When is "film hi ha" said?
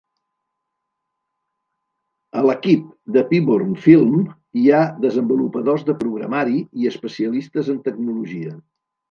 3.83-4.81